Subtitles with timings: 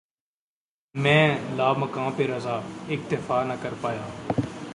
[1.01, 1.27] مَیں
[1.57, 2.57] لامکاں پہ رضاؔ،
[2.93, 4.05] اکتفا نہ کر پایا